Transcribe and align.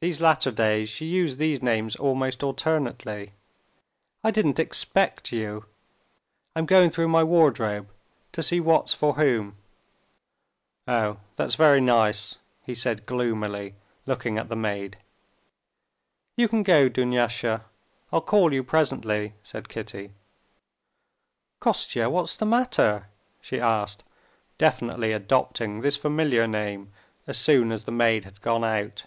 (These 0.00 0.20
latter 0.20 0.50
days 0.50 0.90
she 0.90 1.06
used 1.06 1.38
these 1.38 1.62
names 1.62 1.96
almost 1.96 2.42
alternately.) 2.42 3.32
"I 4.22 4.30
didn't 4.30 4.58
expect 4.58 5.32
you! 5.32 5.64
I'm 6.54 6.66
going 6.66 6.90
through 6.90 7.08
my 7.08 7.24
wardrobe 7.24 7.88
to 8.32 8.42
see 8.42 8.60
what's 8.60 8.92
for 8.92 9.14
whom...." 9.14 9.56
"Oh! 10.86 11.20
that's 11.36 11.54
very 11.54 11.80
nice!" 11.80 12.36
he 12.66 12.74
said 12.74 13.06
gloomily, 13.06 13.76
looking 14.04 14.36
at 14.36 14.50
the 14.50 14.56
maid. 14.56 14.98
"You 16.36 16.48
can 16.48 16.62
go, 16.64 16.90
Dunyasha, 16.90 17.64
I'll 18.12 18.20
call 18.20 18.52
you 18.52 18.62
presently," 18.62 19.32
said 19.42 19.70
Kitty. 19.70 20.10
"Kostya, 21.62 22.10
what's 22.10 22.36
the 22.36 22.44
matter?" 22.44 23.06
she 23.40 23.58
asked, 23.58 24.04
definitely 24.58 25.12
adopting 25.14 25.80
this 25.80 25.96
familiar 25.96 26.46
name 26.46 26.92
as 27.26 27.38
soon 27.38 27.72
as 27.72 27.84
the 27.84 27.90
maid 27.92 28.24
had 28.26 28.42
gone 28.42 28.64
out. 28.64 29.06